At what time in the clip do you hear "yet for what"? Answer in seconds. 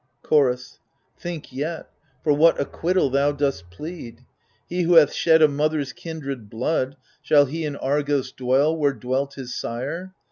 1.53-2.59